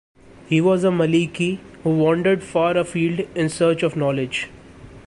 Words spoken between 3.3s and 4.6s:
in search of knowledge.